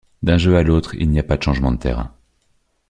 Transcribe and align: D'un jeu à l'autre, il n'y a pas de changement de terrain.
D'un 0.23 0.39
jeu 0.39 0.57
à 0.57 0.63
l'autre, 0.63 0.95
il 0.95 1.11
n'y 1.11 1.19
a 1.19 1.23
pas 1.23 1.37
de 1.37 1.43
changement 1.43 1.71
de 1.71 1.77
terrain. 1.77 2.11